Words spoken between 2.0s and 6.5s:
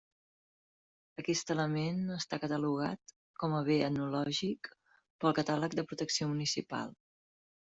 està catalogat com a bé etnològic pel catàleg de protecció